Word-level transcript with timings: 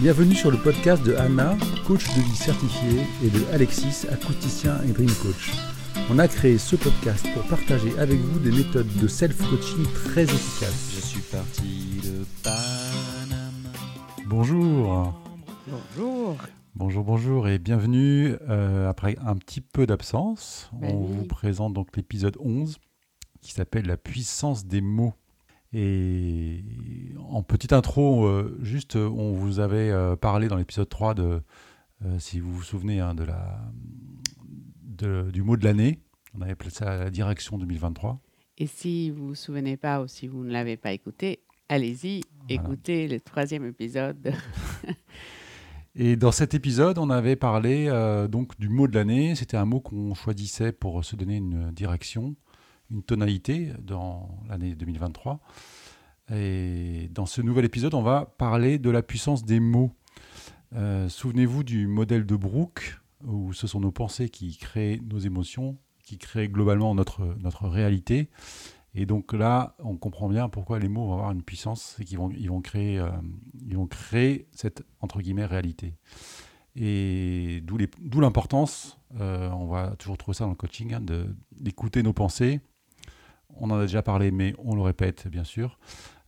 Bienvenue 0.00 0.34
sur 0.34 0.50
le 0.50 0.56
podcast 0.56 1.02
de 1.04 1.14
Anna, 1.14 1.56
coach 1.86 2.06
de 2.16 2.22
vie 2.22 2.36
certifié, 2.36 3.00
et 3.22 3.28
de 3.28 3.44
Alexis, 3.52 4.06
acousticien 4.10 4.80
et 4.84 4.92
dream 4.92 5.10
coach. 5.22 5.52
On 6.10 6.18
a 6.18 6.26
créé 6.26 6.56
ce 6.58 6.76
podcast 6.76 7.26
pour 7.34 7.42
partager 7.44 7.96
avec 7.98 8.18
vous 8.18 8.38
des 8.38 8.50
méthodes 8.50 8.88
de 9.00 9.06
self-coaching 9.06 9.84
très 10.06 10.22
efficaces. 10.22 10.92
Je 10.96 11.00
suis 11.00 11.20
parti 11.20 12.00
de 12.04 12.24
Panama. 12.42 13.76
Bonjour. 14.26 15.14
Bonjour. 15.66 16.36
Bonjour, 16.74 17.04
bonjour 17.04 17.48
et 17.48 17.58
bienvenue. 17.58 18.36
Euh, 18.48 18.88
après 18.88 19.16
un 19.24 19.36
petit 19.36 19.60
peu 19.60 19.86
d'absence, 19.86 20.70
Ben 20.80 20.94
on 20.94 21.02
oui. 21.04 21.12
vous 21.14 21.24
présente 21.24 21.74
donc 21.74 21.94
l'épisode 21.96 22.36
11 22.40 22.78
qui 23.42 23.52
s'appelle 23.52 23.86
La 23.86 23.96
puissance 23.96 24.64
des 24.66 24.80
mots. 24.80 25.14
Et 25.72 26.64
en 27.28 27.42
petite 27.42 27.72
intro, 27.72 28.26
euh, 28.26 28.58
juste, 28.62 28.96
euh, 28.96 29.08
on 29.08 29.32
vous 29.32 29.60
avait 29.60 29.90
euh, 29.90 30.16
parlé 30.16 30.48
dans 30.48 30.56
l'épisode 30.56 30.88
3 30.88 31.14
de, 31.14 31.40
euh, 32.04 32.18
si 32.18 32.40
vous 32.40 32.52
vous 32.52 32.62
souvenez, 32.62 32.98
hein, 33.00 33.14
de 33.14 33.22
la, 33.24 33.60
de- 34.82 35.30
du 35.32 35.42
mot 35.42 35.56
de 35.56 35.64
l'année. 35.64 36.00
On 36.36 36.40
avait 36.42 36.52
appelé 36.52 36.70
ça 36.70 36.96
la 36.96 37.10
direction 37.10 37.56
2023. 37.58 38.20
Et 38.58 38.66
si 38.66 39.10
vous 39.10 39.28
vous 39.28 39.34
souvenez 39.34 39.76
pas 39.76 40.02
ou 40.02 40.08
si 40.08 40.26
vous 40.26 40.42
ne 40.44 40.50
l'avez 40.50 40.76
pas 40.76 40.92
écouté, 40.92 41.40
allez-y, 41.68 42.20
écoutez 42.48 43.06
le 43.08 43.20
troisième 43.20 43.64
épisode. 43.64 44.32
Et 45.96 46.14
dans 46.16 46.30
cet 46.30 46.54
épisode, 46.54 46.98
on 46.98 47.10
avait 47.10 47.34
parlé 47.36 47.86
donc 48.30 48.58
du 48.60 48.68
mot 48.68 48.86
de 48.86 48.94
l'année. 48.94 49.34
C'était 49.34 49.56
un 49.56 49.64
mot 49.64 49.80
qu'on 49.80 50.14
choisissait 50.14 50.70
pour 50.72 51.04
se 51.04 51.16
donner 51.16 51.36
une 51.38 51.72
direction, 51.72 52.36
une 52.90 53.02
tonalité 53.02 53.72
dans 53.82 54.28
l'année 54.48 54.74
2023. 54.74 55.40
Et 56.32 57.08
dans 57.12 57.26
ce 57.26 57.42
nouvel 57.42 57.64
épisode, 57.64 57.94
on 57.94 58.02
va 58.02 58.26
parler 58.38 58.78
de 58.78 58.90
la 58.90 59.02
puissance 59.02 59.44
des 59.44 59.60
mots. 59.60 59.92
Euh, 60.74 61.08
Souvenez-vous 61.08 61.64
du 61.64 61.86
modèle 61.86 62.24
de 62.24 62.36
Brooke, 62.36 63.00
où 63.24 63.52
ce 63.52 63.66
sont 63.66 63.80
nos 63.80 63.90
pensées 63.90 64.28
qui 64.28 64.56
créent 64.56 65.00
nos 65.04 65.18
émotions, 65.18 65.76
qui 66.04 66.18
créent 66.18 66.48
globalement 66.48 66.94
notre, 66.94 67.36
notre 67.40 67.68
réalité. 67.68 68.30
Et 68.94 69.06
donc 69.06 69.32
là, 69.32 69.76
on 69.78 69.96
comprend 69.96 70.28
bien 70.28 70.48
pourquoi 70.48 70.78
les 70.78 70.88
mots 70.88 71.06
vont 71.06 71.14
avoir 71.14 71.30
une 71.30 71.42
puissance, 71.42 71.94
c'est 71.96 72.04
qu'ils 72.04 72.18
vont, 72.18 72.30
ils 72.30 72.48
vont, 72.48 72.60
créer, 72.60 72.98
euh, 72.98 73.10
vont 73.72 73.86
créer 73.86 74.48
cette, 74.52 74.84
entre 75.00 75.20
guillemets, 75.20 75.46
réalité. 75.46 75.94
Et 76.76 77.62
d'où 77.64 78.20
l'importance, 78.20 78.98
euh, 79.18 79.48
on 79.50 79.66
va 79.66 79.96
toujours 79.96 80.16
trouver 80.16 80.36
ça 80.36 80.44
dans 80.44 80.50
le 80.50 80.56
coaching, 80.56 80.94
hein, 80.94 81.02
d'écouter 81.52 82.02
nos 82.02 82.12
pensées. 82.12 82.60
On 83.60 83.70
en 83.70 83.78
a 83.78 83.82
déjà 83.82 84.02
parlé, 84.02 84.30
mais 84.30 84.54
on 84.58 84.74
le 84.74 84.80
répète, 84.80 85.28
bien 85.28 85.44
sûr. 85.44 85.78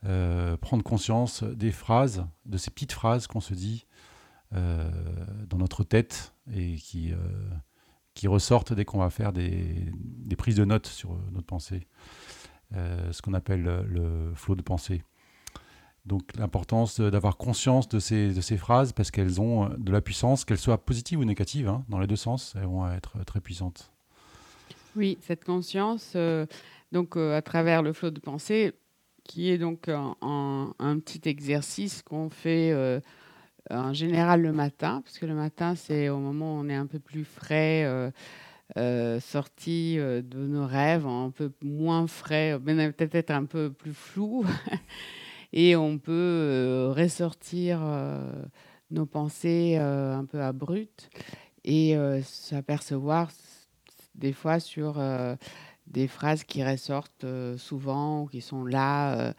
Euh, 0.05 0.57
prendre 0.57 0.83
conscience 0.83 1.43
des 1.43 1.73
phrases, 1.73 2.27
de 2.45 2.59
ces 2.59 2.71
petites 2.71 2.93
phrases 2.93 3.27
qu'on 3.27 3.41
se 3.41 3.55
dit 3.55 3.87
euh, 4.55 4.91
dans 5.49 5.57
notre 5.59 5.83
tête 5.83 6.35
et 6.53 6.75
qui, 6.75 7.13
euh, 7.13 7.17
qui 8.13 8.29
ressortent 8.29 8.75
dès 8.75 8.85
qu'on 8.85 8.99
va 8.99 9.11
faire 9.11 9.33
des, 9.33 9.93
prises 10.37 10.57
de 10.57 10.65
notes 10.65 10.89
sur 10.89 11.17
notre 11.33 11.47
pensée. 11.47 11.87
Ce 12.75 13.21
qu'on 13.21 13.35
appelle 13.35 13.63
le, 13.63 14.33
flot 14.35 14.55
de 14.55 14.63
pensée. 14.63 15.03
Donc 16.07 16.35
l'importance 16.37 17.01
d'avoir 17.01 17.37
conscience 17.37 17.87
de 17.87 17.99
ces, 17.99 18.57
phrases 18.57 18.93
parce 18.93 19.11
qu'elles 19.11 19.41
ont 19.41 19.69
de 19.79 19.93
la 19.93 20.01
puissance, 20.01 20.45
qu'elles 20.45 20.59
soient 20.59 20.83
positives 20.83 21.19
ou 21.19 21.25
négatives, 21.25 21.69
hein, 21.69 21.85
dans 21.91 21.99
les 21.99 22.07
deux 22.07 22.17
sens, 22.17 22.55
elles 22.57 22.65
vont 22.65 22.91
être 22.91 23.23
très 23.25 23.41
puissantes. 23.41 23.93
Oui, 24.95 25.17
cette 25.23 25.45
conscience, 25.45 26.13
euh, 26.17 26.45
donc 26.93 27.17
euh, 27.17 27.35
à 27.35 27.41
travers 27.41 27.83
le 27.83 27.95
flot 27.95 28.11
de 28.11 28.21
pensée, 28.21 28.73
qui 29.25 29.51
est 29.51 29.57
donc 29.57 29.89
un, 29.89 30.99
petit 30.99 31.27
exercice 31.31 32.03
qu'on 32.03 32.29
fait 32.29 32.73
euh, 32.73 33.01
en 33.71 33.95
général 33.95 34.43
le 34.43 34.53
matin, 34.53 35.01
parce 35.03 35.19
que 35.19 35.25
le 35.25 35.35
matin, 35.35 35.77
c'est 35.77 36.11
au 36.11 36.19
moment 36.19 36.57
où 36.57 36.61
on 36.61 36.69
est 36.69 36.75
un 36.75 36.87
peu 36.87 36.99
plus 36.99 37.25
frais, 37.25 38.13
sorti 39.21 39.97
de 39.97 40.47
nos 40.47 40.67
rêves, 40.67 41.07
un 41.07 41.31
peu 41.31 41.53
moins 41.63 42.07
frais, 42.07 42.59
peut-être 42.63 43.31
un 43.31 43.47
peu 43.47 43.73
plus 43.73 43.95
flou, 43.95 44.45
et 45.55 45.75
on 45.75 45.97
peut 45.97 46.93
ressortir 46.95 47.81
nos 48.91 49.07
pensées 49.07 49.77
un 49.77 50.27
peu 50.27 50.43
abruptes 50.43 51.09
et 51.65 51.97
s'apercevoir 52.25 53.31
des 54.15 54.33
fois 54.33 54.61
sur 54.61 54.99
euh, 54.99 55.37
des 55.87 56.09
phrases 56.09 56.45
qui 56.45 56.65
ressortent 56.65 57.25
euh, 57.25 57.57
souvent, 57.57 58.23
ou 58.23 58.27
qui 58.27 58.41
sont 58.41 58.65
là 58.65 59.35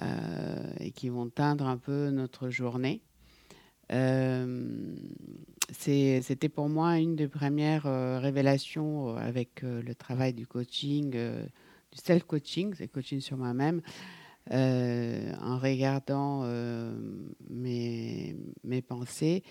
euh, 0.00 0.72
et 0.80 0.90
qui 0.90 1.08
vont 1.08 1.28
teindre 1.28 1.66
un 1.66 1.76
peu 1.76 2.10
notre 2.10 2.50
journée. 2.50 3.02
C'était 5.72 6.48
pour 6.48 6.68
moi 6.68 6.98
une 6.98 7.14
des 7.14 7.28
premières 7.28 7.84
révélations 8.22 9.14
avec 9.16 9.60
le 9.62 9.94
travail 9.94 10.32
du 10.32 10.46
coaching, 10.46 11.10
du 11.10 11.98
self-coaching, 11.98 12.72
c'est 12.74 12.88
coaching 12.88 13.20
sur 13.20 13.36
moi-même, 13.36 13.82
en 14.50 15.58
regardant 15.58 16.46
mes 17.50 18.34
pensées. 18.88 19.42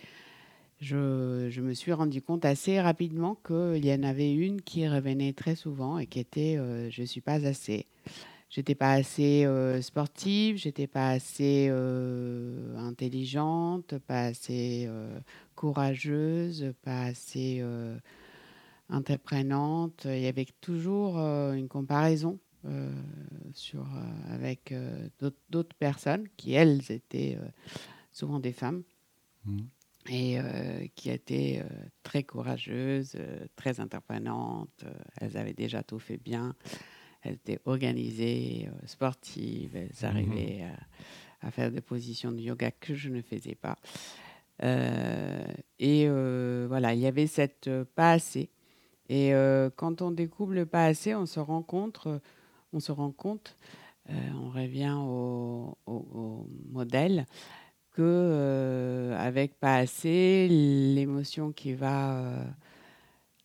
Je, 0.82 1.62
me 1.62 1.74
suis 1.76 1.94
rendu 1.94 2.24
compte 2.24 2.44
assez 2.44 2.82
rapidement 2.82 3.36
qu'il 3.46 3.86
y 3.86 3.94
en 3.94 4.02
avait 4.02 4.34
une 4.34 4.62
qui 4.62 4.88
revenait 4.88 5.32
très 5.32 5.56
souvent 5.56 6.00
et 6.00 6.08
qui 6.08 6.20
était 6.20 6.58
euh, 6.58 6.90
je 6.90 7.04
suis 7.04 7.22
pas 7.22 7.46
assez. 7.46 7.86
J'étais 8.50 8.74
pas 8.74 8.94
assez 8.94 9.46
euh, 9.46 9.80
sportive, 9.82 10.58
j'étais 10.58 10.88
pas 10.88 11.12
assez 11.12 11.68
euh, 11.70 12.76
intelligente, 12.78 13.98
pas 14.00 14.26
assez 14.26 14.86
euh, 14.88 15.20
courageuse, 15.56 16.74
pas 16.82 17.04
assez 17.04 17.64
entreprenante. 18.90 20.02
Il 20.06 20.20
y 20.20 20.28
avait 20.28 20.48
toujours 20.62 21.18
une 21.20 21.68
comparaison 21.68 22.40
sur, 23.54 23.86
avec 24.32 24.74
d'autres- 25.20 25.76
personnes 25.78 26.28
qui, 26.38 26.54
elles, 26.54 26.92
étaient 26.92 27.38
souvent 28.12 28.40
des 28.40 28.52
femmes 28.52 28.84
Mhm. 29.46 29.68
Et 30.10 30.40
euh, 30.40 30.86
qui 30.96 31.10
étaient 31.10 31.62
euh, 31.64 31.70
très 32.04 32.24
courageuses, 32.24 33.14
euh, 33.16 33.46
très 33.56 33.80
entreprenantes. 33.80 34.84
euh, 34.84 34.92
elles 35.20 35.38
avaient 35.38 35.54
déjà 35.54 35.84
tout 35.84 36.00
fait 36.00 36.18
bien. 36.18 36.56
Elles 37.22 37.34
étaient 37.36 37.60
organisées, 37.66 38.68
sportives. 38.86 39.76
Elles 39.76 40.06
arrivaient 40.06 40.64
à, 41.42 41.48
à 41.48 41.52
faire 41.52 41.72
des 41.72 41.82
positions 41.82 42.32
de 42.32 42.40
yoga 42.42 42.72
que 42.72 42.96
je 42.96 43.10
ne 43.10 43.22
faisais 43.22 43.54
pas. 43.56 43.78
Et 45.80 46.08
voilà, 46.68 46.94
il 46.94 47.00
y 47.00 47.06
avait 47.08 47.28
cette 47.28 47.70
pas 47.96 48.14
assez. 48.14 48.50
Et 49.10 49.34
quand 49.76 50.02
on 50.02 50.12
découvre 50.12 50.54
le 50.54 50.66
pas 50.66 50.86
assez, 50.86 51.14
on 51.16 51.26
se 51.28 51.40
rend 51.40 51.62
compte, 51.62 52.08
on 52.74 52.80
se 52.80 52.92
rend 52.92 53.12
compte, 53.12 53.56
on 54.10 54.50
revient 54.50 54.96
au, 54.98 55.78
au- 55.86 56.08
au 56.14 56.50
modèle 56.72 57.26
que 57.94 58.02
euh, 58.02 59.18
avec 59.18 59.60
pas 59.60 59.78
assez, 59.78 60.48
l'émotion 60.48 61.52
qui 61.52 61.74
va 61.74 62.20
euh, 62.20 62.46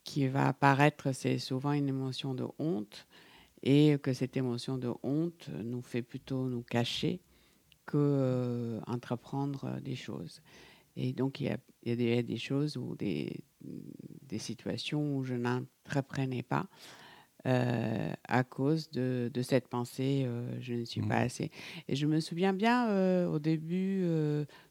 qui 0.05 0.29
va 0.29 0.49
apparaître, 0.49 1.13
c'est 1.13 1.39
souvent 1.39 1.73
une 1.73 1.89
émotion 1.89 2.35
de 2.35 2.47
honte, 2.59 3.07
et 3.63 3.99
que 4.03 4.13
cette 4.13 4.37
émotion 4.37 4.79
de 4.79 4.93
honte 5.03 5.49
nous 5.65 5.83
fait 5.83 6.03
plutôt 6.03 6.49
nous 6.49 6.63
cacher 6.63 7.21
que 7.87 7.97
euh, 7.99 8.81
entreprendre 8.87 9.81
des 9.81 9.97
choses. 9.97 10.41
Et 10.97 11.13
donc 11.13 11.41
il 11.41 11.47
y 11.47 11.91
a, 11.91 11.97
des 11.97 12.37
choses 12.37 12.77
ou 12.77 12.95
des, 12.97 13.45
des 14.23 14.39
situations 14.39 15.17
où 15.17 15.25
je 15.25 15.35
n'entreprenais 15.35 16.43
pas. 16.43 16.69
Euh, 17.47 18.13
à 18.29 18.43
cause 18.45 18.91
de, 18.91 19.31
de 19.33 19.43
cette 19.43 19.69
pensée, 19.69 20.25
euh, 20.27 20.61
je 20.61 20.75
ne 20.75 20.85
suis 20.85 21.01
pas 21.03 21.19
assez. 21.19 21.51
Et 21.89 21.95
je 21.97 22.07
me 22.07 22.21
souviens 22.21 22.53
bien 22.53 22.89
euh, 22.91 23.27
au 23.29 23.39
début, 23.39 24.05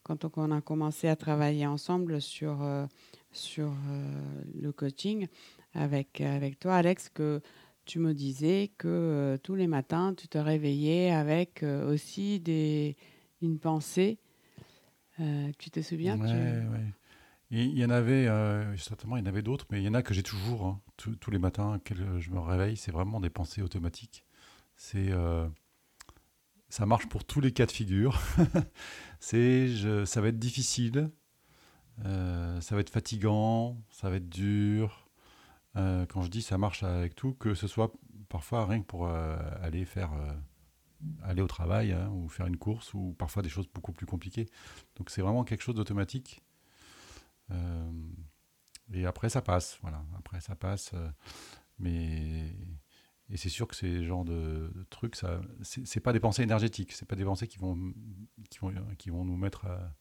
quand 0.04 0.26
on, 0.26 0.32
on 0.36 0.52
a 0.52 0.62
commencé 0.62 1.08
à 1.08 1.16
travailler 1.16 1.66
ensemble 1.66 2.22
sur, 2.22 2.58
sur 3.32 3.72
le 4.54 4.72
coaching 4.72 5.28
avec, 5.74 6.22
avec 6.22 6.60
toi, 6.60 6.76
Alex, 6.76 7.10
que 7.10 7.42
tu 7.86 8.00
me 8.00 8.14
disais 8.14 8.72
que 8.78 9.38
tous 9.44 9.56
les 9.56 9.68
matins, 9.68 10.14
tu 10.16 10.28
te 10.28 10.38
réveillais 10.38 11.12
avec 11.12 11.64
aussi 11.64 12.40
des, 12.40 12.96
une 13.42 13.60
pensée. 13.60 14.18
Tu 15.58 15.70
te 15.72 15.82
souviens? 15.82 16.18
Ouais, 16.18 16.28
tu- 16.28 16.36
ouais. 16.38 16.86
Il 17.64 17.78
y 17.80 17.86
en 17.86 17.90
avait, 17.90 18.28
euh, 18.28 18.76
certainement, 18.78 19.18
il 19.18 19.22
y 19.22 19.24
en 19.24 19.28
avait 19.30 19.42
d'autres, 19.42 19.66
mais 19.72 19.82
il 19.82 19.86
y 19.86 19.88
en 19.90 19.94
a 19.94 20.02
que 20.04 20.14
j'ai 20.14 20.24
toujours, 20.24 20.66
hein, 20.66 20.82
tous- 20.98 21.32
les 21.32 21.40
matins, 21.40 21.80
que 21.84 21.96
je 22.20 22.32
me 22.32 22.40
réveille, 22.40 22.76
c'est 22.78 22.92
vraiment 22.92 23.20
des 23.20 23.30
pensées 23.30 23.62
automatiques. 23.62 24.26
C'est, 24.76 25.12
euh, 25.12 25.48
ça 26.70 26.86
marche 26.86 27.08
pour 27.08 27.24
tous 27.24 27.42
les 27.42 27.52
cas 27.52 27.66
de 27.66 27.72
figure. 27.72 28.20
c'est, 29.20 29.70
ça 30.06 30.22
va 30.22 30.28
être 30.30 30.40
difficile, 30.40 31.10
euh, 32.06 32.62
ça 32.62 32.76
va 32.76 32.82
être 32.82 32.90
fatigant, 32.90 33.78
ça 33.90 34.10
va 34.10 34.18
être 34.18 34.30
dur. 34.30 35.10
Euh, 35.78 36.06
quand 36.08 36.22
je 36.24 36.30
dis 36.30 36.42
ça 36.42 36.58
marche 36.58 36.84
avec 36.84 37.16
tout, 37.16 37.34
que 37.34 37.56
ce 37.56 37.68
soit 37.68 37.94
parfois 38.30 38.66
rien 38.68 38.82
que 38.82 38.86
pour 38.88 39.08
euh, 39.08 39.38
aller 39.62 39.86
faire 39.86 40.14
euh, 40.14 40.34
aller 41.24 41.42
au 41.42 41.48
travail 41.48 41.94
hein, 41.94 42.10
ou 42.14 42.30
faire 42.30 42.48
une 42.48 42.58
course 42.58 42.94
ou 42.94 43.16
parfois 43.18 43.44
des 43.44 43.50
choses 43.50 43.68
beaucoup 43.74 43.94
plus 43.94 44.06
compliquées. 44.08 44.48
Donc 44.98 45.10
c'est 45.12 45.22
vraiment 45.22 45.44
quelque 45.46 45.64
chose 45.64 45.76
d'automatique. 45.76 46.44
Euh, 47.52 47.92
et 48.94 49.06
après 49.06 49.30
ça 49.30 49.42
passe, 49.42 49.78
voilà. 49.82 50.04
Après 50.18 50.40
ça 50.42 50.56
passe, 50.56 50.92
euh, 50.94 51.10
mais 51.80 52.56
et 53.30 53.38
c'est 53.38 53.50
sûr 53.50 53.68
que 53.68 53.76
ces 53.76 54.04
genres 54.04 54.24
de, 54.26 54.72
trucs, 54.92 55.16
ça, 55.16 55.42
c'est 55.64 56.00
pas 56.00 56.14
des 56.14 56.20
pensées 56.20 56.44
énergétiques, 56.44 56.92
c'est 56.92 57.08
pas 57.08 57.16
des 57.16 57.26
pensées 57.26 57.48
qui 57.48 57.58
vont 57.58 57.78
qui 58.50 58.60
vont 58.60 58.72
qui 58.98 59.10
vont 59.10 59.26
nous 59.26 59.36
mettre 59.38 59.66
à, 59.66 59.96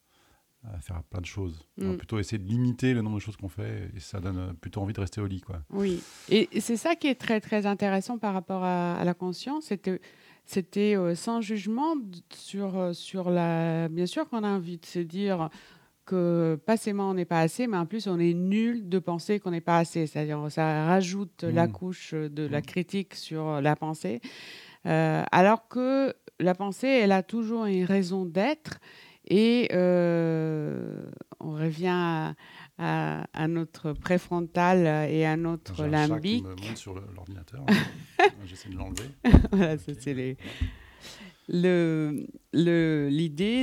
à 0.64 0.78
faire 0.80 1.02
plein 1.04 1.20
de 1.20 1.26
choses. 1.26 1.66
On 1.78 1.86
va 1.88 1.92
Mm. 1.94 1.96
plutôt 1.96 2.18
essayer 2.18 2.38
de 2.38 2.46
limiter 2.48 2.92
le 2.92 3.00
nombre 3.00 3.16
de 3.16 3.22
choses 3.22 3.36
qu'on 3.36 3.48
fait 3.48 3.90
et 3.94 4.00
ça 4.00 4.20
donne 4.20 4.54
plutôt 4.56 4.82
envie 4.82 4.92
de 4.92 5.00
rester 5.00 5.20
au 5.22 5.26
lit, 5.26 5.40
quoi. 5.40 5.62
Oui, 5.70 6.02
et 6.28 6.48
c'est 6.60 6.76
ça 6.76 6.94
qui 6.96 7.06
est 7.06 7.14
très 7.14 7.40
très 7.40 7.64
intéressant 7.66 8.18
par 8.18 8.34
rapport 8.34 8.62
à, 8.64 8.96
à 8.96 9.04
la 9.04 9.14
conscience, 9.14 9.66
c'était 9.66 10.00
c'était 10.46 10.94
euh, 10.94 11.14
sans 11.14 11.40
jugement 11.40 11.94
sur 12.34 12.76
euh, 12.76 12.92
sur 12.92 13.30
la. 13.30 13.88
Bien 13.88 14.04
sûr 14.06 14.28
qu'on 14.28 14.44
a 14.44 14.48
envie 14.48 14.76
de 14.76 14.84
se 14.84 14.98
dire 14.98 15.48
que 16.04 16.58
pas 16.66 16.76
seulement 16.76 17.10
on 17.10 17.14
n'est 17.14 17.24
pas 17.24 17.40
assez, 17.40 17.66
mais 17.66 17.76
en 17.76 17.86
plus 17.86 18.06
on 18.06 18.18
est 18.18 18.34
nul 18.34 18.88
de 18.88 18.98
penser 18.98 19.40
qu'on 19.40 19.50
n'est 19.50 19.60
pas 19.60 19.78
assez. 19.78 20.06
C'est-à-dire 20.06 20.40
ça 20.50 20.86
rajoute 20.86 21.42
la 21.44 21.66
Mm. 21.66 21.72
couche 21.72 22.14
de 22.14 22.46
la 22.46 22.60
Mm. 22.60 22.62
critique 22.66 23.14
sur 23.14 23.60
la 23.60 23.76
pensée, 23.76 24.20
Euh, 24.86 25.22
alors 25.32 25.66
que 25.68 26.12
la 26.40 26.54
pensée, 26.54 26.88
elle 26.88 27.12
a 27.12 27.22
toujours 27.22 27.64
une 27.64 27.84
raison 27.84 28.26
d'être. 28.26 28.80
Et 29.26 29.70
euh, 29.72 31.02
on 31.40 31.52
revient 31.54 31.86
à, 31.88 32.34
à- 32.76 33.24
à 33.32 33.48
notre 33.48 33.94
préfrontal 33.94 35.08
et 35.10 35.24
à 35.24 35.38
notre 35.38 35.74
J'ai 35.76 35.84
un 35.84 35.90
chat 35.90 36.06
qui 36.06 36.12
limbique. 36.12 36.44
me 36.44 36.50
monte 36.50 36.76
sur 36.76 36.94
l'ordinateur. 37.14 37.64
J'essaie 38.44 38.68
de 38.68 38.76
l'enlever. 38.76 39.08
voilà, 39.52 39.78
c'est 39.78 40.12
les- 40.12 40.36
l'idée 41.48 42.36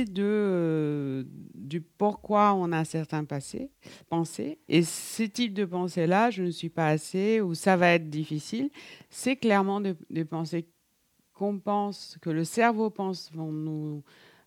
de, 0.04 0.22
euh, 0.22 1.24
du 1.54 1.80
pourquoi 1.80 2.54
on 2.54 2.70
a 2.72 2.84
certains 2.84 3.24
passés, 3.24 3.70
pensées. 4.08 4.58
Et 4.68 4.82
ce 4.82 5.24
type 5.24 5.54
de 5.54 5.64
pensée-là, 5.64 6.30
je 6.30 6.44
ne 6.44 6.50
suis 6.50 6.68
pas 6.68 6.88
assez 6.88 7.40
ou 7.40 7.54
ça 7.54 7.76
va 7.76 7.92
être 7.92 8.08
difficile, 8.08 8.70
c'est 9.10 9.36
clairement 9.36 9.80
de- 9.80 9.96
des 10.10 10.24
pensées 10.24 10.66
qu'on 11.34 11.58
pense, 11.58 12.18
que 12.20 12.30
le 12.30 12.44
cerveau 12.44 12.90
pense 12.90 13.32
vont 13.32 13.50
nous 13.50 14.02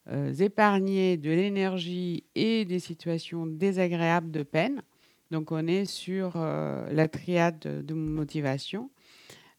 euh, 0.08 0.32
épargner 0.36 1.18
de 1.18 1.32
l'énergie 1.32 2.26
et 2.36 2.64
des 2.64 2.78
situations 2.80 3.48
désagréables 3.48 4.30
de 4.30 4.44
peine. 4.44 4.84
Donc 5.32 5.52
on 5.52 5.66
est 5.66 5.86
sur 5.86 6.34
euh, 6.36 6.88
la 6.92 7.08
triade 7.08 7.60
de, 7.60 7.94
motivation. 7.96 8.92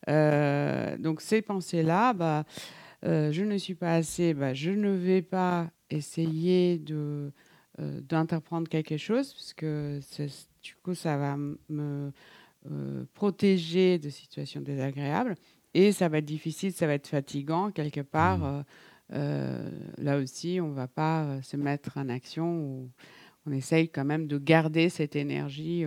Donc 0.06 1.20
ces 1.20 1.42
pensées-là, 1.42 2.12
bah, 2.12 2.44
euh, 3.04 3.32
je 3.32 3.42
ne 3.42 3.58
suis 3.58 3.74
pas 3.74 3.94
assez, 3.94 4.34
bah, 4.34 4.54
je 4.54 4.70
ne 4.70 4.90
vais 4.90 5.22
pas 5.22 5.70
essayer 5.90 6.78
de 6.78 7.32
euh, 7.78 8.00
d'entreprendre 8.00 8.68
quelque 8.70 8.96
chose 8.96 9.34
parce 9.34 9.52
que 9.52 10.00
du 10.62 10.74
coup 10.82 10.94
ça 10.94 11.18
va 11.18 11.36
me 11.36 12.10
euh, 12.70 13.04
protéger 13.12 13.98
de 13.98 14.08
situations 14.08 14.62
désagréables 14.62 15.34
et 15.74 15.92
ça 15.92 16.08
va 16.08 16.18
être 16.18 16.24
difficile, 16.24 16.72
ça 16.72 16.86
va 16.86 16.94
être 16.94 17.06
fatigant 17.06 17.70
quelque 17.70 18.00
part. 18.00 18.38
Mhm. 18.38 18.64
euh, 19.12 19.70
là 19.98 20.16
aussi, 20.16 20.58
on 20.62 20.68
ne 20.68 20.74
va 20.74 20.88
pas 20.88 21.42
se 21.42 21.58
mettre 21.58 21.98
en 21.98 22.08
action 22.08 22.60
ou 22.60 22.90
on 23.44 23.52
essaye 23.52 23.90
quand 23.90 24.06
même 24.06 24.26
de 24.26 24.38
garder 24.38 24.88
cette 24.88 25.14
énergie 25.14 25.84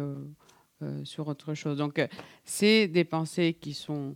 sur 1.03 1.27
autre 1.27 1.55
chose. 1.55 1.77
Donc, 1.79 1.99
c'est 2.45 2.87
des 2.87 3.03
pensées 3.03 3.57
qui 3.59 3.73
sont 3.73 4.15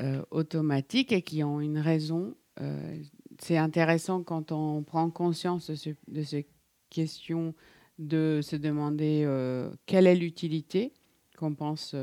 euh, 0.00 0.22
automatiques 0.30 1.12
et 1.12 1.22
qui 1.22 1.42
ont 1.42 1.60
une 1.60 1.78
raison. 1.78 2.36
Euh, 2.60 3.00
c'est 3.40 3.56
intéressant 3.56 4.22
quand 4.22 4.52
on 4.52 4.82
prend 4.82 5.10
conscience 5.10 5.70
de, 5.70 5.74
ce- 5.74 5.90
de 6.08 6.22
ces 6.22 6.46
questions 6.90 7.54
de 7.98 8.40
se 8.42 8.56
demander 8.56 9.22
euh, 9.24 9.70
quelle 9.86 10.06
est 10.06 10.14
l'utilité 10.14 10.92
qu'on 11.36 11.54
pense 11.54 11.94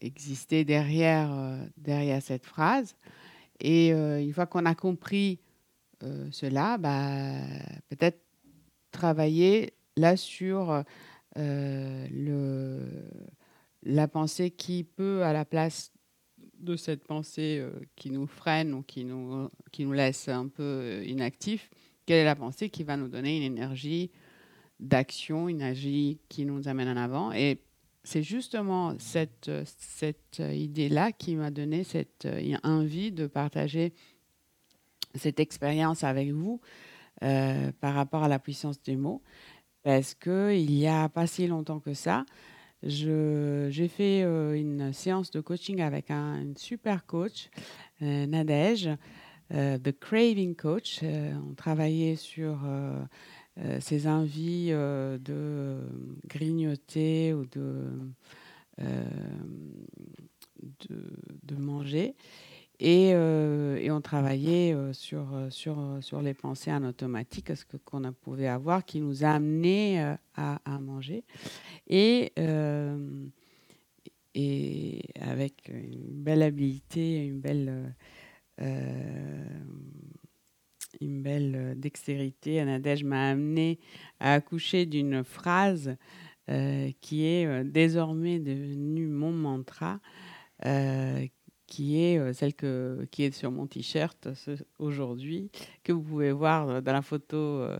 exister 0.00 0.64
derrière, 0.64 1.58
derrière 1.76 2.22
cette 2.22 2.46
phrase. 2.46 2.96
Et 3.60 3.90
une 3.90 4.32
fois 4.32 4.46
qu'on 4.46 4.64
a 4.64 4.74
compris 4.74 5.40
cela, 6.30 6.78
bah, 6.78 7.34
peut-être 7.90 8.20
travailler 8.92 9.74
là 9.96 10.16
sur 10.16 10.82
le, 11.36 12.78
la 13.82 14.08
pensée 14.08 14.50
qui 14.50 14.84
peut, 14.84 15.22
à 15.24 15.32
la 15.32 15.44
place 15.44 15.92
de 16.62 16.76
cette 16.76 17.04
pensée 17.04 17.58
euh, 17.60 17.70
qui 17.96 18.10
nous 18.10 18.26
freine 18.26 18.72
ou 18.72 18.82
qui 18.82 19.04
nous, 19.04 19.50
qui 19.72 19.84
nous 19.84 19.92
laisse 19.92 20.28
un 20.28 20.48
peu 20.48 20.62
euh, 20.62 21.04
inactifs, 21.04 21.68
quelle 22.06 22.18
est 22.18 22.24
la 22.24 22.36
pensée 22.36 22.70
qui 22.70 22.84
va 22.84 22.96
nous 22.96 23.08
donner 23.08 23.36
une 23.36 23.42
énergie 23.42 24.10
d'action, 24.80 25.48
une 25.48 25.60
énergie 25.60 26.18
qui 26.28 26.44
nous 26.44 26.68
amène 26.68 26.88
en 26.88 26.96
avant? 26.96 27.32
Et 27.32 27.60
c'est 28.04 28.22
justement 28.22 28.96
cette, 28.98 29.48
euh, 29.48 29.64
cette 29.66 30.40
idée-là 30.40 31.12
qui 31.12 31.34
m'a 31.34 31.50
donné 31.50 31.84
cette 31.84 32.28
envie 32.62 33.12
de 33.12 33.26
partager 33.26 33.92
cette 35.14 35.40
expérience 35.40 36.04
avec 36.04 36.30
vous 36.30 36.60
par 37.20 37.94
rapport 37.94 38.24
à 38.24 38.28
la 38.28 38.40
puissance 38.40 38.82
des 38.82 38.96
mots. 38.96 39.22
Parce 39.84 40.14
qu'il 40.14 40.66
n'y 40.66 40.88
a 40.88 41.08
pas 41.08 41.28
si 41.28 41.46
longtemps 41.46 41.78
que 41.78 41.94
ça, 41.94 42.24
j'ai 42.84 43.88
fait 43.88 44.22
euh, 44.24 44.54
une 44.54 44.92
séance 44.92 45.30
de 45.30 45.40
coaching 45.40 45.80
avec 45.80 46.10
un, 46.10 46.40
une 46.40 46.56
super 46.56 47.06
coach, 47.06 47.48
euh, 48.02 48.26
Nadège, 48.26 48.90
euh, 49.54 49.78
The 49.78 49.92
Craving 49.98 50.56
Coach. 50.56 51.00
Euh, 51.02 51.32
on 51.48 51.54
travaillait 51.54 52.16
sur 52.16 52.58
ses 53.80 54.06
envies 54.06 54.70
de 54.70 55.76
grignoter 56.26 57.34
ou 57.34 57.44
de, 57.44 57.90
de 60.88 61.54
manger. 61.56 62.14
Et, 62.84 63.12
euh, 63.14 63.76
et 63.76 63.92
on 63.92 64.00
travaillait 64.00 64.74
euh, 64.74 64.92
sur, 64.92 65.32
euh, 65.36 65.50
sur, 65.50 65.78
sur 66.00 66.20
les 66.20 66.34
pensées 66.34 66.72
en 66.72 66.82
automatique, 66.82 67.56
ce 67.56 67.64
qu'on 67.84 68.12
pouvait 68.12 68.48
avoir, 68.48 68.84
qui 68.84 69.00
nous 69.00 69.22
a 69.22 69.28
amené 69.28 70.16
à, 70.34 70.58
manger. 70.80 71.22
Et, 71.86 72.32
et 74.34 75.00
avec 75.20 75.68
une 75.68 76.24
belle 76.24 76.42
habileté, 76.42 77.24
une 77.24 77.38
belle, 77.38 77.94
une 81.00 81.22
belle 81.22 81.74
dextérité, 81.76 82.64
Nadège 82.64 83.04
m'a 83.04 83.30
amené 83.30 83.78
à 84.18 84.32
accoucher 84.34 84.86
d'une 84.86 85.22
phrase 85.22 85.96
qui 87.00 87.26
est 87.26 87.62
désormais 87.62 88.40
devenue 88.40 89.06
mon 89.06 89.30
mantra, 89.30 90.00
qui 91.72 92.02
est 92.02 92.18
euh, 92.18 92.34
celle 92.34 92.52
que, 92.52 93.08
qui 93.10 93.22
est 93.22 93.30
sur 93.30 93.50
mon 93.50 93.66
t-shirt 93.66 94.28
aujourd'hui, 94.78 95.50
que 95.82 95.90
vous 95.90 96.02
pouvez 96.02 96.30
voir 96.30 96.82
dans 96.82 96.92
la 96.92 97.00
photo 97.00 97.38
euh, 97.38 97.78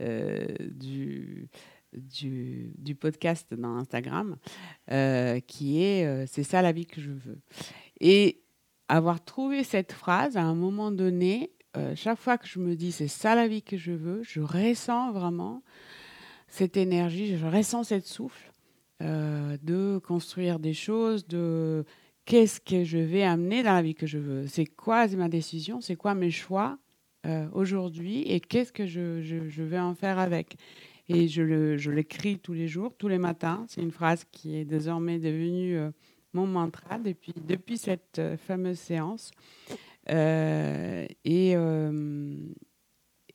euh, 0.00 0.44
du, 0.72 1.48
du, 1.92 2.96
podcast 2.96 3.54
dans 3.54 3.76
Instagram, 3.76 4.34
qui 5.46 5.80
est 5.84 6.26
C'est 6.26 6.42
ça 6.42 6.62
la 6.62 6.72
vie 6.72 6.86
que 6.86 7.00
je 7.00 7.12
veux. 7.12 7.38
Et 8.00 8.40
avoir 8.88 9.24
trouvé 9.24 9.62
cette 9.62 9.92
phrase 9.92 10.36
à 10.36 10.42
un 10.42 10.56
moment 10.56 10.90
donné, 10.90 11.52
chaque 11.94 12.18
fois 12.18 12.38
que 12.38 12.48
je 12.48 12.58
me 12.58 12.74
dis 12.74 12.90
c'est 12.90 13.06
ça 13.06 13.36
la 13.36 13.46
vie 13.46 13.62
que 13.62 13.76
je 13.76 13.92
veux, 13.92 14.20
je 14.24 14.40
ressens 14.40 15.12
vraiment 15.12 15.62
cette 16.48 16.76
énergie, 16.76 17.36
je 17.36 17.46
ressens 17.46 17.84
cette 17.84 18.06
souffle 18.06 18.50
de 19.00 20.00
construire 20.04 20.58
des 20.58 20.74
choses, 20.74 21.24
de 21.28 21.84
qu'est-ce 22.28 22.60
que 22.60 22.84
je 22.84 22.98
vais 22.98 23.22
amener 23.22 23.62
dans 23.62 23.72
la 23.72 23.80
vie 23.80 23.94
que 23.94 24.06
je 24.06 24.18
veux? 24.18 24.46
C'est 24.46 24.66
quoi 24.66 25.06
ma 25.08 25.30
décision, 25.30 25.80
c'est 25.80 25.96
quoi 25.96 26.14
mes 26.14 26.30
choix 26.30 26.78
euh, 27.24 27.48
aujourd'hui? 27.54 28.20
Et 28.26 28.38
qu'est-ce 28.38 28.70
que 28.70 28.86
je, 28.86 29.22
je- 29.22 29.48
je 29.48 29.62
vais 29.62 29.78
en 29.78 29.94
faire 29.94 30.18
avec? 30.18 30.56
Et 31.08 31.26
je 31.26 31.40
le- 31.40 31.78
je 31.78 31.90
l'écris 31.90 32.38
tous 32.38 32.52
les 32.52 32.68
jours, 32.68 32.92
tous 32.98 33.08
les 33.08 33.16
matins. 33.16 33.64
C'est 33.66 33.80
une 33.80 33.92
phrase 33.92 34.26
qui 34.30 34.56
est 34.56 34.66
désormais 34.66 35.18
devenue 35.18 35.78
euh, 35.78 35.90
mon 36.34 36.46
mantra 36.46 36.98
depuis, 36.98 37.32
depuis 37.46 37.78
cette 37.78 38.18
euh, 38.18 38.36
fameuse 38.36 38.78
séance. 38.78 39.30
Et, 41.24 41.52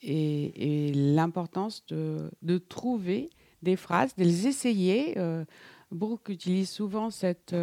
et, 0.01 0.89
et 0.89 0.93
l'importance 0.93 1.83
de, 1.87 2.29
de 2.43 2.57
trouver 2.59 3.29
des 3.63 3.75
phrases, 3.75 4.15
de 4.15 4.23
les 4.23 4.47
essayer. 4.47 5.15
Brooke 5.91 6.29
utilise 6.29 6.69
souvent 6.71 7.11
cette, 7.11 7.55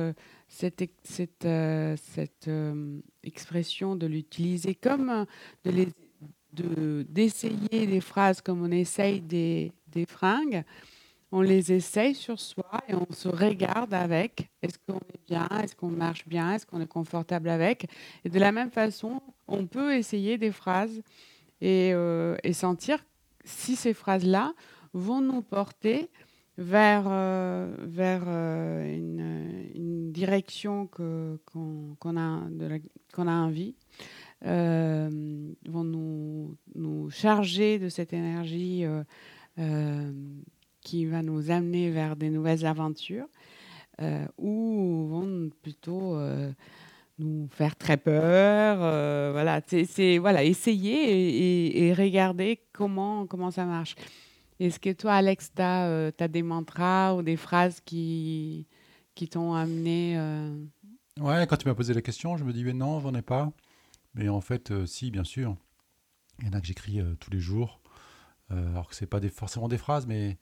cette, 0.51 0.83
cette, 1.05 1.45
euh, 1.45 1.97
cette, 1.97 2.49
euh, 2.49 2.99
expression 3.23 3.95
de 3.95 4.07
l'utiliser 4.07 4.75
comme 4.75 5.09
euh, 5.09 5.25
de 5.65 5.71
les 5.71 5.89
de- 6.53 7.07
d'essayer 7.09 7.87
des 7.87 8.01
phrases 8.01 8.41
comme 8.41 8.63
on 8.65 8.73
essaye 8.73 9.21
des, 9.21 9.71
des 9.87 10.05
fringues. 10.05 10.65
on 11.31 11.43
les 11.43 11.71
essaye 11.71 12.13
sur 12.17 12.41
soi 12.41 12.83
et 12.89 12.95
on 12.95 13.07
se 13.13 13.29
regarde 13.29 13.95
avec. 13.95 14.51
Est-ce 14.61 14.77
qu'on 14.85 14.99
est 14.99 15.25
bien? 15.29 15.49
Est-ce 15.63 15.77
qu'on 15.77 15.91
marche 15.91 16.27
bien? 16.27 16.53
Est-ce 16.55 16.67
qu'on 16.67 16.81
est 16.81 16.89
confortable 16.89 17.49
avec? 17.49 17.87
Et 18.25 18.29
de 18.29 18.39
la 18.41 18.51
même 18.51 18.73
façon, 18.73 19.23
on 19.47 19.65
peut 19.67 19.95
essayer 19.95 20.39
des 20.39 20.51
phrases 20.51 21.01
et, 21.61 21.93
et 22.43 22.53
sentir 22.53 22.99
si 23.45 23.77
ces 23.77 23.95
phrases-là 23.95 24.55
vont 24.93 25.21
nous 25.21 25.43
porter 25.43 26.11
vers, 26.61 27.05
euh, 27.07 27.75
vers 27.81 28.23
euh, 28.27 28.95
une, 28.95 30.13
direction 30.13 30.87
qu'on 30.87 32.17
a, 32.17 32.43
a 33.17 33.31
envie, 33.31 33.75
euh, 34.45 35.09
vont 35.67 35.85
nous, 35.85 36.57
nous, 36.75 37.11
charger 37.11 37.79
de 37.79 37.89
cette 37.89 38.13
énergie 38.13 38.85
qui 40.83 41.07
va 41.07 41.23
nous 41.23 41.51
amener 41.51 41.91
vers 41.91 42.17
des 42.17 42.29
nouvelles 42.29 42.67
aventures, 42.67 43.29
ou 44.37 45.07
vont 45.09 45.51
plutôt 45.63 46.19
nous 47.19 47.49
faire 47.51 47.77
très 47.77 47.97
peur. 47.97 48.79
voilà, 49.33 49.61
c'est 49.67 50.19
voilà, 50.19 50.45
essayer 50.45 51.79
et, 51.79 51.87
et, 51.87 51.95
regarder 51.95 52.61
comment, 52.73 53.27
comment 53.27 53.51
ça 53.51 53.65
marche. 53.65 53.95
Est-ce 54.61 54.79
que 54.79 54.93
toi, 54.93 55.15
Alex, 55.15 55.53
tu 55.57 55.63
as, 55.63 55.87
euh, 55.87 56.13
des 56.29 56.43
mantras 56.43 57.15
ou 57.15 57.23
des 57.23 57.39
phrases 57.39 57.81
qui, 57.81 58.67
qui 59.15 59.27
t'ont 59.27 59.55
amené 59.55 60.19
euh... 60.19 60.55
Ouais, 61.19 61.47
quand 61.47 61.57
tu 61.57 61.67
m'as 61.67 61.75
posé 61.75 61.95
la 61.95 62.03
question, 62.03 62.37
je 62.37 62.45
me 62.45 62.53
dis, 62.53 62.63
mais 62.63 62.75
non, 62.75 63.01
j'en 63.01 63.15
ai 63.15 63.23
pas. 63.23 63.53
Mais 64.15 64.29
en 64.29 64.43
fait, 64.43 64.71
euh, 64.71 64.85
si, 64.85 65.11
bien 65.11 65.25
sûr. 65.25 65.57
Il 66.41 66.47
y 66.47 66.51
en 66.51 66.53
a 66.53 66.61
que 66.61 66.67
j'écris 66.67 67.01
tous 67.21 67.31
les 67.31 67.41
jours. 67.41 67.81
alors 68.49 68.89
que 68.89 68.95
ce 68.95 69.05
n'est 69.05 69.09
pas 69.09 69.21
forcément 69.29 69.69
des 69.69 69.77
phrases, 69.77 70.07
mais 70.07 70.39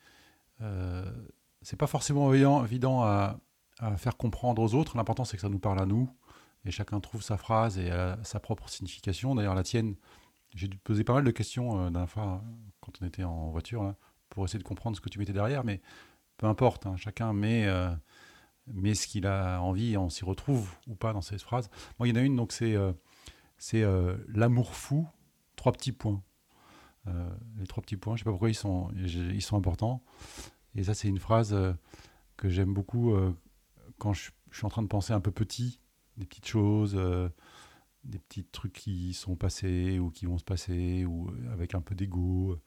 c'est 1.62 1.76
pas 1.76 1.88
forcément 1.88 2.32
évident, 2.32 2.64
évident 2.64 3.02
à, 3.02 3.40
à, 3.80 3.96
faire 3.96 4.16
comprendre 4.16 4.62
aux 4.62 4.74
autres. 4.74 4.96
L'important, 4.96 5.24
c'est 5.24 5.36
que 5.36 5.40
ça 5.40 5.48
nous 5.48 5.58
parle 5.58 5.80
à 5.80 5.86
nous. 5.86 6.08
Et 6.64 6.70
chacun 6.70 7.00
trouve 7.00 7.20
sa 7.20 7.36
phrase 7.36 7.78
et 7.78 7.90
sa 8.22 8.38
propre 8.38 8.68
signification. 8.68 9.34
D'ailleurs, 9.34 9.56
la 9.56 9.64
tienne, 9.64 9.96
j'ai 10.54 10.68
dû 10.68 10.78
poser 10.78 11.02
pas 11.02 11.14
mal 11.14 11.24
de 11.24 11.32
questions 11.32 11.90
d'un 11.90 12.06
fois 12.06 12.44
quand 12.80 12.92
on 13.02 13.06
était 13.06 13.24
en 13.24 13.50
voiture. 13.50 13.82
Là 13.82 13.96
pour 14.28 14.44
essayer 14.44 14.58
de 14.58 14.64
comprendre 14.64 14.96
ce 14.96 15.00
que 15.00 15.08
tu 15.08 15.18
mettais 15.18 15.32
derrière, 15.32 15.64
mais 15.64 15.80
peu 16.38 16.46
importe, 16.46 16.86
hein, 16.86 16.96
chacun 16.96 17.32
met, 17.32 17.66
euh, 17.66 17.90
met 18.68 18.94
ce 18.94 19.06
qu'il 19.06 19.26
a 19.26 19.60
envie 19.60 19.96
on 19.96 20.08
s'y 20.08 20.24
retrouve 20.24 20.72
ou 20.86 20.94
pas 20.94 21.12
dans 21.12 21.20
ces 21.20 21.36
phrases. 21.38 21.68
Moi, 21.98 22.08
il 22.08 22.16
y 22.16 22.18
en 22.18 22.20
a 22.20 22.24
une, 22.24 22.36
donc 22.36 22.52
c'est 22.52 22.74
euh, 22.74 22.92
c'est 23.58 23.82
euh, 23.82 24.16
l'amour 24.28 24.74
fou, 24.74 25.06
trois 25.56 25.72
petits 25.72 25.92
points. 25.92 26.22
les 27.58 27.66
trois 27.66 27.82
petits 27.82 27.96
points, 27.96 28.14
je 28.14 28.20
sais 28.20 28.24
pas 28.24 28.30
pourquoi 28.30 28.50
ils 28.50 28.54
sont, 28.54 28.90
ils 28.94 29.42
sont 29.42 29.56
importants. 29.56 30.02
Et 30.74 30.84
ça, 30.84 30.94
c'est 30.94 31.08
une 31.08 31.18
phrase 31.18 31.56
que 32.36 32.48
j'aime 32.48 32.72
beaucoup 32.72 33.16
quand 33.96 34.12
je, 34.12 34.30
je, 34.50 34.58
suis 34.58 34.66
en 34.66 34.68
train 34.68 34.82
de 34.82 34.88
penser 34.88 35.12
un 35.12 35.20
peu 35.20 35.32
petit, 35.32 35.80
des 36.18 36.26
petites 36.26 36.46
choses, 36.46 36.94
des 38.04 38.18
petits 38.18 38.44
trucs 38.44 38.74
qui 38.74 39.14
sont 39.14 39.34
passés 39.34 39.98
ou 39.98 40.10
qui 40.10 40.26
vont 40.26 40.38
se 40.38 40.44
passer, 40.44 41.04
ou 41.04 41.30
avec 41.50 41.74
un 41.74 41.80
peu 41.80 41.94
d'ego. 41.94 42.60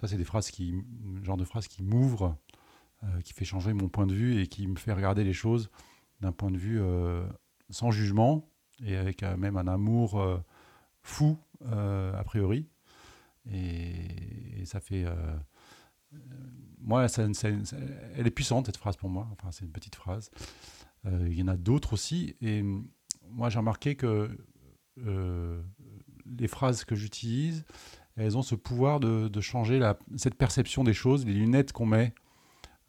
Ça, 0.00 0.08
c'est 0.08 0.16
des 0.16 0.24
phrases 0.24 0.50
qui, 0.50 0.74
genre 1.22 1.36
de 1.36 1.44
phrases 1.44 1.68
qui 1.68 1.82
m'ouvrent, 1.82 2.36
euh, 3.04 3.20
qui 3.22 3.32
fait 3.32 3.44
changer 3.44 3.72
mon 3.72 3.88
point 3.88 4.06
de 4.06 4.14
vue 4.14 4.40
et 4.40 4.46
qui 4.46 4.66
me 4.66 4.76
fait 4.76 4.92
regarder 4.92 5.24
les 5.24 5.32
choses 5.32 5.70
d'un 6.20 6.32
point 6.32 6.50
de 6.50 6.56
vue 6.56 6.80
euh, 6.80 7.26
sans 7.70 7.90
jugement 7.90 8.48
et 8.82 8.96
avec 8.96 9.22
euh, 9.22 9.36
même 9.36 9.56
un 9.56 9.66
amour 9.66 10.42
fou 11.02 11.38
a 11.64 12.22
priori. 12.24 12.68
Et, 13.50 14.64
ça 14.64 14.80
fait, 14.80 15.06
moi, 16.80 17.06
elle 17.06 18.26
est 18.26 18.30
puissante 18.30 18.66
cette 18.66 18.76
phrase 18.76 18.96
pour 18.96 19.08
moi. 19.08 19.28
Enfin, 19.32 19.52
c'est 19.52 19.64
une 19.64 19.70
petite 19.70 19.94
phrase. 19.94 20.30
Il 21.04 21.34
y 21.34 21.42
en 21.42 21.48
a 21.48 21.56
d'autres 21.56 21.92
aussi. 21.92 22.34
Et 22.40 22.64
moi, 23.30 23.48
j'ai 23.48 23.58
remarqué 23.58 23.94
que 23.94 24.36
les 24.96 26.48
phrases 26.48 26.84
que 26.84 26.96
j'utilise, 26.96 27.64
elles 28.16 28.36
ont 28.36 28.42
ce 28.42 28.54
pouvoir 28.54 29.00
de, 29.00 29.40
changer 29.40 29.80
cette 30.16 30.34
perception 30.34 30.84
des 30.84 30.94
choses, 30.94 31.26
les 31.26 31.34
lunettes 31.34 31.72
qu'on 31.72 31.86
met, 31.86 32.14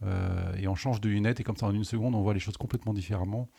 euh, 0.03 0.55
et 0.55 0.67
on 0.67 0.75
change 0.75 1.01
de 1.01 1.09
lunettes, 1.09 1.39
et 1.39 1.43
comme 1.43 1.57
ça 1.57 1.65
en 1.65 1.73
une 1.73 1.83
seconde, 1.83 2.15
on 2.15 2.21
voit 2.21 2.33
les 2.33 2.39
choses 2.39 2.57
complètement 2.57 2.93
différemment. 2.93 3.49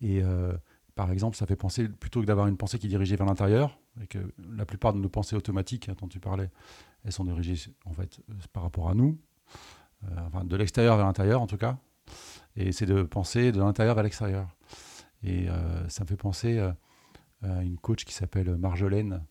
Et 0.00 0.22
euh, 0.22 0.56
par 0.94 1.12
exemple, 1.12 1.36
ça 1.36 1.46
fait 1.46 1.56
penser, 1.56 1.88
plutôt 1.88 2.20
que 2.22 2.26
d'avoir 2.26 2.46
une 2.46 2.56
pensée 2.56 2.78
qui 2.78 2.86
est 2.86 2.90
dirigée 2.90 3.16
vers 3.16 3.26
l'intérieur, 3.26 3.78
et 4.02 4.06
que 4.06 4.18
la 4.56 4.64
plupart 4.64 4.94
de 4.94 4.98
nos 4.98 5.08
pensées 5.08 5.36
automatiques 5.36 5.90
dont 5.98 6.08
tu 6.08 6.20
parlais, 6.20 6.50
elles 7.04 7.12
sont 7.12 7.24
dirigées 7.24 7.74
en 7.84 7.92
fait 7.92 8.20
par 8.52 8.62
rapport 8.62 8.88
à 8.88 8.94
nous, 8.94 9.18
euh, 10.04 10.16
enfin 10.26 10.44
de 10.44 10.56
l'extérieur 10.56 10.96
vers 10.96 11.06
l'intérieur 11.06 11.42
en 11.42 11.46
tout 11.46 11.58
cas, 11.58 11.78
et 12.56 12.72
c'est 12.72 12.86
de 12.86 13.02
penser 13.02 13.52
de 13.52 13.58
l'intérieur 13.58 13.94
vers 13.94 14.04
l'extérieur. 14.04 14.48
Et 15.22 15.48
ça 15.88 16.02
me 16.04 16.08
fait 16.08 16.16
penser 16.16 16.58
à 17.42 17.62
une 17.62 17.76
coach 17.76 18.06
qui 18.06 18.14
s'appelle 18.14 18.56
Marjolaine, 18.56 19.22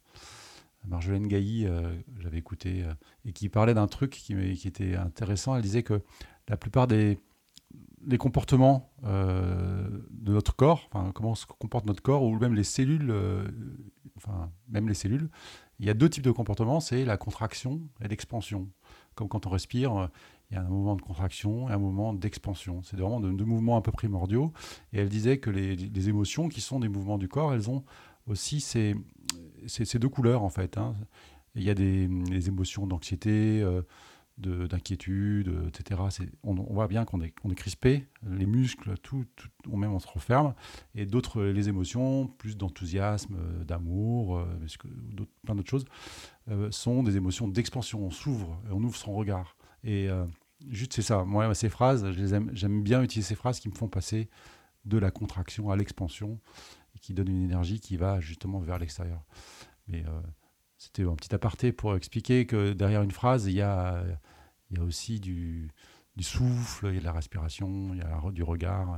Marjolaine 0.88 1.28
Gailly, 1.28 1.66
euh, 1.66 1.94
j'avais 2.20 2.38
écouté, 2.38 2.84
euh, 2.84 2.94
et 3.26 3.34
qui 3.34 3.50
parlait 3.50 3.74
d'un 3.74 3.88
truc 3.88 4.12
qui, 4.12 4.34
était 4.34 4.96
intéressant. 4.96 5.56
Elle 5.56 5.62
disait 5.62 5.84
que 5.84 6.02
la 6.48 6.58
plupart 6.58 6.88
des, 6.88 7.20
comportements 8.18 8.92
euh, 9.04 9.88
de 10.12 10.34
notre 10.34 10.56
corps, 10.56 10.90
comment 11.14 11.36
se 11.36 11.46
comporte 11.46 11.86
notre 11.86 12.02
corps, 12.02 12.24
ou 12.24 12.38
même 12.38 12.56
les 12.56 12.64
cellules, 12.64 13.14
enfin, 14.18 14.52
même 14.68 14.88
les 14.88 14.94
cellules, 14.94 15.30
il 15.80 15.86
y 15.86 15.90
a 15.90 15.94
deux 15.94 16.10
types 16.10 16.24
de 16.24 16.32
comportements, 16.32 16.80
c'est 16.80 17.06
la 17.06 17.18
contraction 17.18 17.82
et 18.02 18.08
l'expansion. 18.08 18.68
Comme 19.16 19.28
quand 19.28 19.46
on 19.46 19.50
respire, 19.50 20.10
il 20.50 20.56
y 20.56 20.58
a 20.58 20.62
un 20.62 20.70
moment 20.70 20.96
de 20.96 21.02
contraction 21.02 21.70
et 21.70 21.74
un 21.74 21.78
moment 21.78 22.14
d'expansion. 22.14 22.82
C'est 22.84 22.98
vraiment 22.98 23.20
deux, 23.20 23.46
mouvements 23.46 23.78
un 23.78 23.82
peu 23.82 23.92
primordiaux. 23.92 24.52
Et 24.94 25.00
elle 25.00 25.10
disait 25.10 25.38
que 25.38 25.50
les, 25.50 26.10
émotions, 26.10 26.50
qui 26.50 26.62
sont 26.62 26.80
des 26.80 26.90
mouvements 26.90 27.18
du 27.18 27.28
corps, 27.28 27.54
elles 27.54 27.70
ont 27.70 27.84
aussi 28.28 28.60
ces, 28.60 28.96
ces 29.68 30.00
deux 30.00 30.10
couleurs 30.10 30.44
en 30.44 30.50
fait. 30.50 30.78
Hein. 30.78 30.96
Il 31.56 31.64
y 31.64 31.70
a 31.70 31.76
des, 31.76 32.08
émotions 32.48 32.88
d'anxiété, 32.88 33.62
euh, 33.62 33.82
d'inquiétude, 34.38 35.52
etc. 35.68 36.00
On, 36.44 36.58
on, 36.58 36.74
voit 36.74 36.88
bien 36.88 37.04
qu'on 37.06 37.22
est, 37.22 37.34
crispé, 37.56 38.08
les 38.26 38.46
muscles, 38.46 38.98
tout, 39.00 39.26
tout 39.36 39.76
même 39.76 39.92
on 39.92 40.00
se 40.00 40.08
referme. 40.08 40.54
Et 40.96 41.06
d'autres, 41.06 41.44
les 41.44 41.68
émotions, 41.68 42.28
plus 42.28 42.56
d'enthousiasme, 42.56 43.36
d'amour, 43.66 44.38
euh, 44.38 44.46
plein 45.44 45.56
d'autres 45.56 45.70
choses, 45.70 45.86
euh, 46.50 46.72
sont 46.72 47.04
des 47.04 47.18
émotions 47.18 47.48
d'expansion. 47.48 48.02
On 48.02 48.12
s'ouvre, 48.12 48.62
on 48.72 48.84
ouvre 48.84 48.96
son 48.96 49.14
regard. 49.14 49.58
Et 49.84 50.10
juste 50.68 50.94
c'est 50.94 51.02
ça. 51.02 51.24
Moi, 51.24 51.54
ces 51.56 51.70
phrases, 51.70 52.06
j'aime 52.12 52.84
bien 52.84 53.02
utiliser 53.02 53.30
ces 53.30 53.36
phrases 53.36 53.60
qui 53.60 53.70
me 53.70 53.76
font 53.76 53.88
passer 53.88 54.30
de 54.86 54.98
la 54.98 55.12
contraction 55.12 55.70
à 55.70 55.76
l'expansion 55.76 56.40
qui 57.02 57.14
donne 57.14 57.30
une 57.30 57.44
énergie 57.44 57.80
qui 57.80 57.98
va 57.98 58.20
justement 58.20 58.60
vers 58.60 58.78
l'extérieur. 58.78 59.24
Mais 59.88 60.04
euh, 60.06 60.22
c'était 60.78 61.04
un 61.04 61.16
petit 61.16 61.34
aparté 61.34 61.72
pour 61.72 61.96
expliquer 61.96 62.46
que 62.46 62.74
derrière 62.74 63.02
une 63.02 63.12
phrase, 63.12 63.48
il 63.48 63.54
y 63.54 63.62
a, 63.62 64.04
il 64.70 64.78
y 64.78 64.82
a 64.82 64.84
aussi 64.84 65.20
du, 65.20 65.72
du 66.16 66.24
souffle, 66.24 66.88
il 66.88 66.96
y 66.96 66.98
a 66.98 67.00
de 67.00 67.06
la 67.06 67.14
respiration, 67.14 67.94
il 67.94 68.00
y 68.00 68.02
a 68.02 68.22
du 68.32 68.44
regard. 68.44 68.94
Euh, 68.94 68.98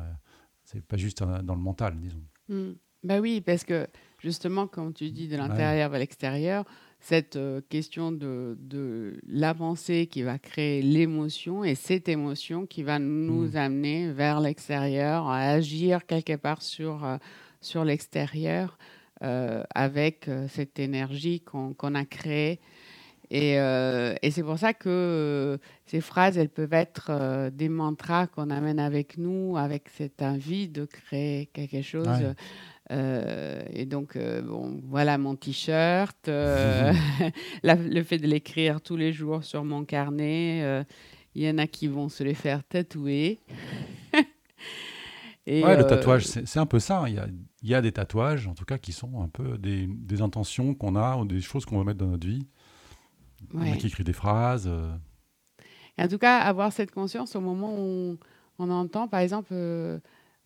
c'est 0.64 0.86
pas 0.86 0.98
juste 0.98 1.24
dans 1.24 1.56
le 1.56 1.62
mental, 1.62 2.00
disons. 2.00 2.24
Mmh. 2.50 2.72
Bah 3.04 3.20
oui, 3.20 3.42
parce 3.42 3.64
que 3.64 3.88
justement, 4.20 4.68
quand 4.68 4.94
tu 4.94 5.12
dis 5.12 5.28
de 5.28 5.36
l'intérieur 5.36 5.90
vers 5.90 6.00
l'extérieur, 6.00 6.66
cette 7.02 7.36
euh, 7.36 7.62
question 7.70 8.12
de, 8.12 8.58
de 8.60 9.20
l'avancée 9.28 10.08
qui 10.08 10.24
va 10.24 10.40
créer 10.40 10.82
l'émotion 10.82 11.64
et 11.64 11.76
cette 11.76 12.08
émotion 12.08 12.66
qui 12.66 12.84
va 12.84 13.00
nous 13.00 13.52
mmh. 13.52 13.56
amener 13.58 14.12
vers 14.12 14.40
l'extérieur, 14.40 15.28
à 15.28 15.42
agir 15.42 16.06
quelque 16.06 16.36
part 16.36 16.62
sur, 16.62 17.06
sur 17.60 17.84
l'extérieur 17.84 18.78
euh, 19.24 19.62
avec 19.76 20.28
euh, 20.28 20.48
cette 20.50 20.80
énergie 20.80 21.42
qu'on 21.42 21.94
a 21.94 22.06
créée. 22.06 22.60
Et, 23.30 23.60
euh, 23.60 24.16
et 24.24 24.32
c'est 24.32 24.42
pour 24.42 24.58
ça 24.58 24.74
que 24.74 25.60
ces 25.86 26.02
phrases, 26.02 26.40
elles 26.40 26.50
peuvent 26.50 26.74
être 26.74 27.52
des 27.52 27.70
mantras 27.70 28.26
qu'on 28.26 28.50
amène 28.50 28.80
avec 28.80 29.20
nous, 29.20 29.58
avec 29.58 29.90
cette 29.96 30.24
envie 30.24 30.68
de 30.70 30.86
créer 30.86 31.46
quelque 31.54 31.84
chose. 31.84 32.34
Et 32.92 33.86
donc, 33.86 34.18
bon, 34.18 34.82
voilà 34.84 35.18
mon 35.18 35.36
t-shirt, 35.36 36.18
le 36.28 38.04
fait 38.04 38.18
de 38.18 38.28
l'écrire 38.28 38.82
tous 38.82 38.98
les 38.98 39.14
jours 39.14 39.44
sur 39.44 39.64
mon 39.64 39.86
carnet. 39.86 40.86
Il 41.34 41.44
y 41.44 41.50
en 41.50 41.58
a 41.58 41.68
qui 41.68 41.88
vont 41.88 42.10
se 42.10 42.24
les 42.24 42.34
faire 42.34 42.64
tatouer. 42.64 43.40
Et 45.48 45.64
ouais, 45.64 45.76
le 45.76 45.88
tatouage, 45.88 46.26
c'est 46.26 46.60
un 46.60 46.68
peu 46.68 46.80
ça. 46.80 47.06
Il 47.08 47.16
y 47.16 47.18
a, 47.18 47.28
il 47.64 47.70
y 47.70 47.74
a 47.74 47.82
des 47.82 47.92
tatouages, 47.92 48.48
en 48.48 48.54
tout 48.54 48.66
cas, 48.66 48.78
qui 48.78 48.92
sont 48.92 49.22
un 49.22 49.28
peu 49.28 49.58
des, 49.58 49.88
des 49.88 50.22
intentions 50.22 50.76
qu'on 50.76 50.96
a 50.96 51.18
ou 51.18 51.26
des 51.26 51.42
choses 51.42 51.66
qu'on 51.66 51.80
va 51.80 51.84
mettre 51.84 51.98
dans 51.98 52.08
notre 52.08 52.28
vie. 52.28 52.46
Il 53.56 53.68
y 53.68 53.72
a 53.72 53.76
qui 53.76 53.88
écrit 53.88 54.04
des 54.04 54.14
phrases. 54.14 54.68
Euh. 54.68 54.92
en 55.98 56.08
tout 56.08 56.20
cas, 56.20 56.38
avoir 56.38 56.72
cette 56.72 56.92
conscience 56.92 57.36
au 57.36 57.42
moment 57.42 57.76
où 57.76 58.18
on, 58.60 58.70
entend, 58.70 59.08
par 59.08 59.20
exemple, 59.22 59.50
euh, 59.52 60.00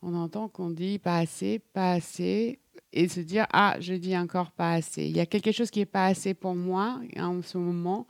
on 0.05 0.13
entend 0.15 0.47
qu'on 0.47 0.69
dit 0.69 0.99
pas 0.99 1.17
assez, 1.17 1.59
pas 1.73 1.93
assez, 1.93 2.59
et 2.93 3.07
se 3.07 3.19
dire 3.19 3.45
ah, 3.51 3.75
je 3.79 3.93
dis 3.95 4.15
encore 4.17 4.51
pas 4.51 4.73
assez. 4.73 5.05
Il 5.05 5.15
y 5.15 5.19
a 5.19 5.25
quelque 5.25 5.51
chose 5.51 5.71
qui 5.71 5.79
est 5.81 5.85
pas 5.85 6.05
assez 6.05 6.33
pour 6.33 6.55
moi 6.55 7.01
en 7.17 7.41
ce 7.41 7.57
moment. 7.57 8.05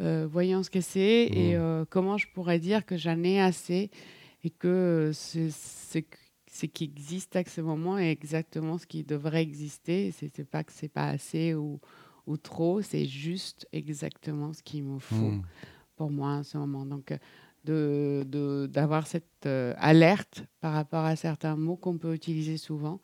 euh, 0.00 0.26
voyons 0.30 0.62
ce 0.62 0.70
que 0.70 0.80
c'est 0.80 1.24
et 1.32 1.54
Mm. 1.56 1.60
euh, 1.60 1.84
comment 1.88 2.16
je 2.18 2.26
pourrais 2.34 2.58
dire 2.58 2.86
que 2.86 2.96
j'en 2.96 3.22
ai 3.24 3.40
assez 3.40 3.90
et 4.44 4.50
que 4.50 5.10
ce 5.14 6.66
qui 6.66 6.84
existe 6.84 7.36
à 7.36 7.44
ce 7.44 7.60
moment 7.60 7.98
est 7.98 8.10
exactement 8.10 8.78
ce 8.78 8.86
qui 8.86 9.02
devrait 9.04 9.42
exister. 9.42 10.12
C'est 10.12 10.44
pas 10.48 10.64
que 10.64 10.72
c'est 10.72 10.88
pas 10.88 11.08
assez 11.08 11.54
ou, 11.54 11.78
ou 12.26 12.36
trop, 12.36 12.80
c'est 12.82 13.04
juste 13.06 13.66
exactement 13.72 14.52
ce 14.52 14.62
qu'il 14.62 14.84
me 14.84 14.98
faut 14.98 15.32
Mm. 15.32 15.42
pour 15.96 16.10
moi 16.10 16.30
en 16.40 16.42
ce 16.42 16.56
moment. 16.58 16.86
Donc, 16.86 17.12
euh, 17.68 18.24
de- 18.24 18.30
de- 18.30 18.66
d'avoir 18.66 19.06
cette 19.06 19.46
euh, 19.46 19.74
alerte 19.78 20.44
par 20.60 20.72
rapport 20.72 21.04
à 21.04 21.16
certains 21.16 21.56
mots 21.56 21.76
qu'on 21.76 21.98
peut 21.98 22.14
utiliser 22.14 22.56
souvent 22.56 23.00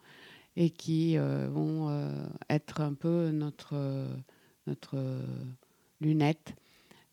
et 0.55 0.69
qui 0.69 1.17
euh, 1.17 1.47
vont 1.49 1.89
euh, 1.89 2.11
être 2.49 2.81
un 2.81 2.93
peu 2.93 3.29
notre, 3.31 4.07
notre 4.67 4.97
lunette 6.01 6.55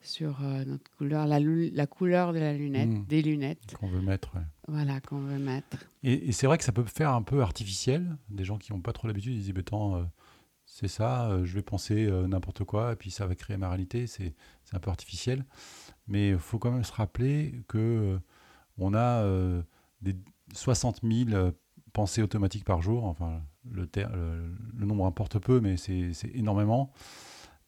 sur 0.00 0.40
notre 0.40 0.88
couleur, 0.96 1.26
la, 1.26 1.40
la 1.40 1.86
couleur 1.88 2.32
de 2.32 2.38
la 2.38 2.52
lunette, 2.54 2.88
Mm. 2.90 3.06
des 3.06 3.22
lunettes, 3.22 3.74
Qu'on 3.74 3.88
veut 3.88 4.00
mettre. 4.00 4.34
ouais. 4.36 4.42
voilà, 4.68 5.00
qu'on 5.00 5.18
veut 5.18 5.38
mettre. 5.38 5.78
Et, 6.04 6.28
et 6.28 6.32
c'est 6.32 6.46
vrai 6.46 6.58
que 6.58 6.64
ça 6.64 6.70
peut 6.70 6.84
faire 6.84 7.10
un 7.12 7.22
peu 7.22 7.42
artificiel. 7.42 8.16
Des 8.28 8.44
gens 8.44 8.56
qui 8.56 8.72
n'ont 8.72 8.80
pas 8.80 8.92
trop 8.92 9.08
l'habitude, 9.08 9.32
ils 9.34 9.42
disent, 9.42 9.54
euh, 9.72 10.04
c'est 10.64 10.86
ça, 10.88 11.40
je 11.42 11.54
vais 11.54 11.62
penser 11.62 12.08
n'importe 12.28 12.62
quoi, 12.62 12.92
et 12.92 12.96
puis 12.96 13.10
ça 13.10 13.26
va 13.26 13.34
créer 13.34 13.56
ma 13.56 13.68
réalité. 13.68 14.06
C'est 14.06 14.34
un 14.72 14.78
peu 14.78 14.90
artificiel. 14.90 15.44
Mais 16.08 16.30
il 16.30 16.38
faut 16.38 16.58
quand 16.58 16.70
même 16.70 16.84
se 16.84 16.92
rappeler 16.92 17.62
que 17.68 17.78
euh, 17.78 18.18
on 18.78 18.94
a 18.94 19.22
euh, 19.22 19.62
des 20.02 20.16
60 20.54 21.00
000 21.02 21.30
euh, 21.30 21.52
pensées 21.92 22.22
automatiques 22.22 22.64
par 22.64 22.82
jour. 22.82 23.04
Enfin, 23.04 23.42
le, 23.70 23.88
nombre 24.74 25.06
importe 25.06 25.38
peu, 25.38 25.60
mais 25.60 25.76
c'est 25.76 26.12
énormément. 26.34 26.92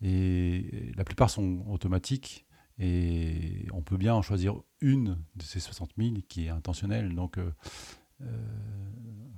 Et 0.02 0.92
la 0.96 1.04
plupart 1.04 1.30
sont 1.30 1.64
automatiques. 1.68 2.46
Et 2.78 3.66
on 3.72 3.82
peut 3.82 3.96
bien 3.96 4.14
en 4.14 4.22
choisir 4.22 4.54
une 4.80 5.18
de 5.34 5.42
ces 5.42 5.58
60 5.58 5.90
000 5.98 6.14
qui 6.28 6.46
est 6.46 6.50
intentionnelle. 6.50 7.12
Donc, 7.14 7.40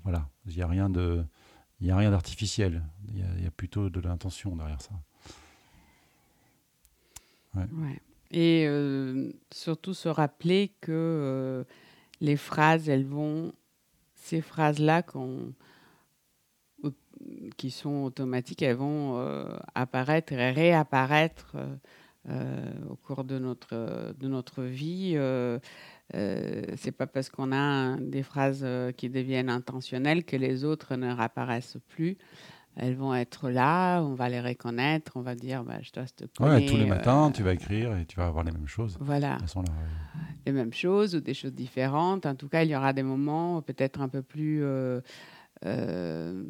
voilà, 0.02 0.28
il 0.44 0.54
n'y 0.54 0.60
a 0.60 0.66
rien 0.66 0.90
de, 0.90 1.24
il 1.80 1.90
a 1.90 1.96
rien 1.96 2.10
d'artificiel. 2.10 2.82
Il 3.08 3.18
y, 3.18 3.46
a- 3.46 3.50
plutôt 3.50 3.90
de 3.90 4.00
l'intention 4.00 4.54
derrière 4.56 4.80
ça. 4.80 4.92
Et 8.30 8.66
euh, 8.68 9.32
surtout 9.52 9.94
se 9.94 10.08
rappeler 10.08 10.72
que 10.80 10.92
euh, 10.92 11.64
les 12.20 12.36
phrases, 12.36 12.88
elles 12.88 13.06
vont, 13.06 13.52
ces 14.14 14.40
phrases-là 14.40 15.02
qui 17.56 17.70
sont 17.70 18.04
automatiques, 18.04 18.62
elles 18.62 18.76
vont 18.76 19.18
euh, 19.18 19.56
apparaître 19.74 20.32
et 20.32 20.50
réapparaître 20.50 21.56
au 22.88 22.96
cours 22.96 23.24
de 23.24 23.38
notre, 23.38 24.14
de 24.18 24.28
notre 24.28 24.62
vie. 24.62 25.18
C'est 26.12 26.92
pas 26.92 27.06
parce 27.06 27.30
qu'on 27.30 27.50
a 27.52 27.96
des 27.96 28.22
phrases 28.22 28.64
qui 28.96 29.08
deviennent 29.08 29.48
intentionnelles 29.48 30.24
que 30.24 30.36
les 30.36 30.64
autres 30.64 30.96
ne 30.96 31.12
réapparaissent 31.12 31.78
plus. 31.88 32.18
Elles 32.76 32.94
vont 32.94 33.14
être 33.14 33.50
là, 33.50 34.00
on 34.02 34.14
va 34.14 34.28
les 34.28 34.40
reconnaître, 34.40 35.12
on 35.16 35.20
va 35.22 35.34
dire, 35.34 35.64
bah, 35.64 35.78
je 35.82 35.90
dois 35.92 36.04
te 36.06 36.22
Ouais, 36.24 36.28
connais. 36.54 36.66
tous 36.66 36.76
les 36.76 36.84
euh, 36.84 36.86
matins, 36.86 37.30
tu 37.32 37.42
vas 37.42 37.52
écrire 37.52 37.96
et 37.98 38.06
tu 38.06 38.16
vas 38.16 38.26
avoir 38.26 38.44
les 38.44 38.52
mêmes 38.52 38.68
choses. 38.68 38.96
Voilà, 39.00 39.38
Elles 39.42 39.48
sont 39.48 39.62
là. 39.62 39.72
ouais. 39.72 40.20
les 40.46 40.52
mêmes 40.52 40.72
choses 40.72 41.14
ou 41.16 41.20
des 41.20 41.34
choses 41.34 41.52
différentes. 41.52 42.26
En 42.26 42.34
tout 42.36 42.48
cas, 42.48 42.62
il 42.62 42.70
y 42.70 42.76
aura 42.76 42.92
des 42.92 43.02
moments 43.02 43.60
peut-être 43.60 44.00
un 44.00 44.08
peu 44.08 44.22
plus 44.22 44.62
euh, 44.62 45.00
euh, 45.66 46.42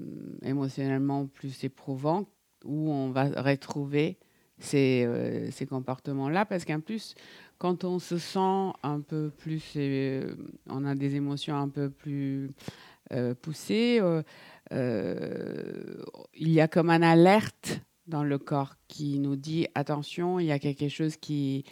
émotionnellement 0.42 1.26
plus 1.26 1.64
éprouvants 1.64 2.26
où 2.64 2.90
on 2.92 3.10
va 3.10 3.24
retrouver 3.42 4.18
ces, 4.58 5.48
ces 5.50 5.66
comportements-là. 5.66 6.44
Parce 6.44 6.64
qu'en 6.66 6.80
plus, 6.80 7.14
quand 7.58 7.82
on 7.84 7.98
se 7.98 8.18
sent 8.18 8.72
un 8.82 9.00
peu 9.00 9.30
plus, 9.38 9.74
on 10.68 10.84
a 10.84 10.94
des 10.94 11.16
émotions 11.16 11.56
un 11.56 11.68
peu 11.70 11.88
plus 11.90 12.50
poussées, 13.42 14.00
euh, 14.72 16.02
il 16.34 16.50
y 16.50 16.60
a 16.60 16.68
comme 16.68 16.90
un 16.90 17.02
alerte 17.02 17.80
dans 18.06 18.24
le 18.24 18.38
corps 18.38 18.74
qui 18.88 19.18
nous 19.18 19.36
dit 19.36 19.66
attention, 19.74 20.38
il 20.38 20.46
y 20.46 20.52
a 20.52 20.58
quelque 20.58 20.88
chose 20.88 21.16
qui, 21.16 21.64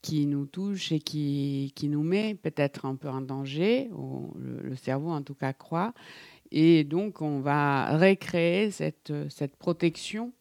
qui 0.00 0.26
nous 0.26 0.46
touche 0.46 0.92
et 0.92 1.00
qui, 1.00 1.72
qui 1.74 1.88
nous 1.88 2.02
met 2.02 2.34
peut-être 2.34 2.86
un 2.86 2.96
peu 2.96 3.08
en 3.08 3.20
danger, 3.20 3.90
le, 4.38 4.74
cerveau 4.76 5.10
en 5.10 5.22
tout 5.22 5.34
cas 5.34 5.52
croit. 5.52 5.94
Et 6.50 6.84
donc, 6.84 7.22
on 7.22 7.40
va 7.40 7.96
recréer 7.96 8.70
cette, 8.70 9.12
cette 9.30 9.56
protection. 9.56 10.32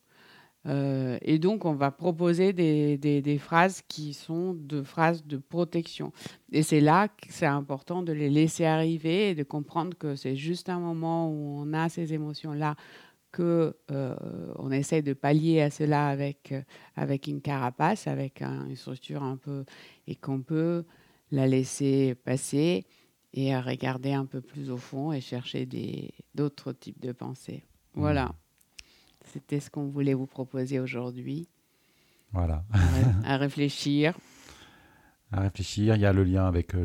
Euh, 0.68 1.18
et 1.22 1.40
donc, 1.40 1.66
on 1.66 1.74
va 1.74 1.92
proposer 1.92 2.54
des, 2.54 3.38
phrases 3.40 3.82
qui 3.88 4.14
sont 4.14 4.54
de 4.54 4.84
phrases 4.84 5.26
de 5.26 5.38
protection. 5.38 6.12
Et 6.52 6.64
c'est 6.64 6.82
là 6.82 7.08
que 7.08 7.28
c'est 7.30 7.46
important 7.46 8.04
de 8.04 8.14
les 8.14 8.30
laisser 8.30 8.66
arriver 8.66 9.30
et 9.30 9.36
de 9.36 9.44
comprendre 9.44 9.98
que 9.98 10.16
c'est 10.16 10.36
juste 10.36 10.70
un 10.70 10.80
moment 10.80 11.30
où 11.30 11.62
on 11.62 11.74
a 11.74 11.90
ces 11.90 12.14
émotions-là, 12.14 12.76
que 13.32 13.76
euh, 13.92 14.16
essaie 14.72 15.02
de 15.02 15.14
pallier 15.14 15.62
à 15.62 15.70
cela 15.70 16.08
avec, 16.10 16.52
euh, 16.52 17.18
une 17.28 17.42
carapace, 17.42 18.08
avec 18.08 18.42
un- 18.42 18.68
une 18.68 18.76
structure 18.76 19.24
un 19.24 19.38
peu, 19.38 19.64
et 20.08 20.16
qu'on 20.16 20.42
peut 20.42 20.84
la 21.32 21.48
laisser 21.48 22.16
passer 22.16 22.86
et 23.34 23.58
regarder 23.58 24.12
un 24.12 24.26
peu 24.26 24.42
plus 24.42 24.70
au 24.70 24.78
fond 24.78 25.14
et 25.14 25.22
chercher 25.22 25.66
d'autres 26.36 26.74
types 26.74 27.00
de 27.00 27.14
pensées. 27.14 27.64
Voilà. 27.94 28.36
C'était 29.34 29.60
ce 29.60 29.70
qu'on 29.70 29.88
voulait 29.88 30.14
vous 30.14 30.26
proposer 30.28 30.80
aujourd'hui, 30.80 31.48
Voilà. 32.34 32.64
à, 32.72 32.78
ré- 32.78 33.06
à 33.26 33.38
réfléchir. 33.38 34.18
À 35.32 35.40
réfléchir. 35.42 35.96
Il 35.96 36.02
y 36.02 36.06
a 36.06 36.12
le 36.14 36.24
lien 36.24 36.46
avec 36.48 36.76
euh, 36.76 36.84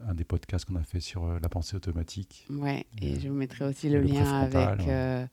le, 0.00 0.06
un 0.08 0.14
des 0.14 0.24
podcasts 0.24 0.64
qu'on 0.64 0.74
a 0.76 0.82
fait 0.82 0.98
sur 1.00 1.24
euh, 1.24 1.38
la 1.40 1.48
pensée 1.48 1.76
automatique. 1.76 2.46
Ouais, 2.50 2.84
et 3.00 3.14
Euh, 3.14 3.20
je 3.20 3.28
vous 3.28 3.34
mettrai 3.36 3.64
aussi 3.66 3.88
le 3.88 4.00
le 4.00 4.08
lien 4.08 4.40
avec 4.40 4.80
ouais. 4.80 4.86
euh, 4.88 5.26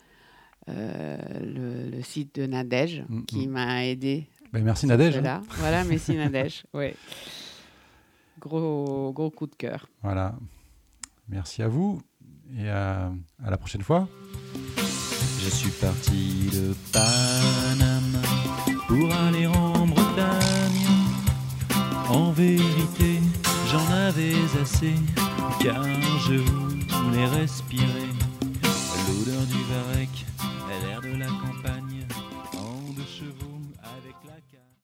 le, 0.68 1.90
le 1.90 2.02
site 2.04 2.36
de 2.36 2.46
Nadège 2.46 3.04
Mm, 3.10 3.24
qui 3.26 3.48
mm. 3.48 3.52
m'a 3.52 3.86
aidé. 3.86 4.28
Ben, 4.54 4.64
merci 4.64 4.86
Nadège. 4.86 5.18
hein. 5.18 5.42
Voilà, 5.58 5.84
merci 5.86 6.16
Nadège. 6.16 6.66
Ouais. 6.74 6.96
Gros, 8.40 9.12
gros 9.14 9.32
coup 9.32 9.48
de 9.48 9.56
cœur. 9.56 9.90
Voilà. 10.04 10.36
Merci 11.28 11.64
à 11.64 11.68
vous 11.68 12.00
et 12.56 12.70
à, 12.70 13.12
à 13.44 13.50
la 13.50 13.58
prochaine 13.58 13.82
fois. 13.82 14.08
Je 15.50 15.56
suis 15.56 15.72
parti 15.72 16.50
de 16.52 16.76
Panama 16.92 18.22
pour 18.86 19.14
aller 19.14 19.48
en 19.48 19.88
Bretagne. 19.88 20.88
En 22.10 22.32
vérité, 22.32 23.22
j'en 23.72 23.90
avais 23.94 24.36
assez, 24.62 24.96
car 25.62 25.82
je 26.28 26.34
voulais 26.34 27.28
respirer 27.28 28.10
l'odeur 29.08 29.42
du 29.46 29.64
verre 29.70 29.97